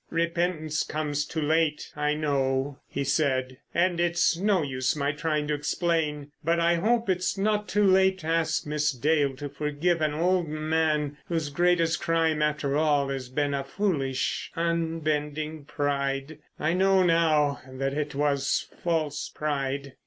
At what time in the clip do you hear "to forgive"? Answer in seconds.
9.35-10.01